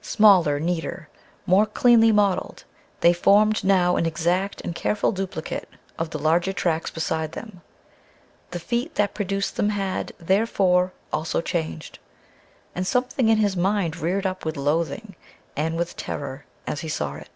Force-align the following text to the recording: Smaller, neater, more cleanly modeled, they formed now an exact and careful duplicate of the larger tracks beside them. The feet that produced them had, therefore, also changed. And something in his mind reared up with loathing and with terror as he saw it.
Smaller, 0.00 0.58
neater, 0.58 1.10
more 1.44 1.66
cleanly 1.66 2.10
modeled, 2.10 2.64
they 3.00 3.12
formed 3.12 3.62
now 3.62 3.96
an 3.96 4.06
exact 4.06 4.62
and 4.62 4.74
careful 4.74 5.12
duplicate 5.12 5.68
of 5.98 6.08
the 6.08 6.18
larger 6.18 6.54
tracks 6.54 6.90
beside 6.90 7.32
them. 7.32 7.60
The 8.52 8.60
feet 8.60 8.94
that 8.94 9.12
produced 9.12 9.56
them 9.56 9.68
had, 9.68 10.12
therefore, 10.18 10.94
also 11.12 11.42
changed. 11.42 11.98
And 12.74 12.86
something 12.86 13.28
in 13.28 13.36
his 13.36 13.58
mind 13.58 13.98
reared 13.98 14.24
up 14.24 14.46
with 14.46 14.56
loathing 14.56 15.16
and 15.54 15.76
with 15.76 15.96
terror 15.98 16.46
as 16.66 16.80
he 16.80 16.88
saw 16.88 17.16
it. 17.16 17.28